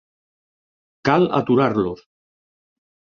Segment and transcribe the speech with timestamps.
[1.09, 2.01] Cal aturar-los.